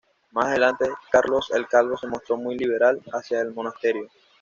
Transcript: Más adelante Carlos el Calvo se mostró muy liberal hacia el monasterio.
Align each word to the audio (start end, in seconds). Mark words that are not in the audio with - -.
Más 0.31 0.45
adelante 0.47 0.89
Carlos 1.11 1.51
el 1.53 1.67
Calvo 1.67 1.95
se 1.95 2.07
mostró 2.07 2.35
muy 2.35 2.57
liberal 2.57 2.99
hacia 3.13 3.39
el 3.39 3.53
monasterio. 3.53 4.09